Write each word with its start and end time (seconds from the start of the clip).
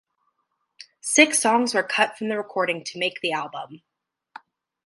Six 1.03 1.39
songs 1.39 1.75
were 1.75 1.83
cut 1.83 2.17
from 2.17 2.29
the 2.29 2.35
recording 2.37 2.83
to 2.85 2.97
make 2.97 3.21
the 3.21 3.33
album. 3.33 3.83